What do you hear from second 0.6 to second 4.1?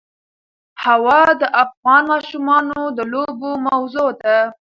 هوا د افغان ماشومانو د لوبو موضوع